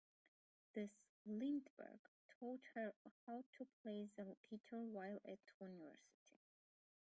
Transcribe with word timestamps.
Des 0.73 0.89
Lindberg 1.27 1.99
taught 2.27 2.61
her 2.73 2.95
how 3.27 3.43
to 3.59 3.67
play 3.83 4.09
the 4.17 4.35
guitar 4.49 4.79
while 4.83 5.19
at 5.27 5.37
university. 5.59 6.41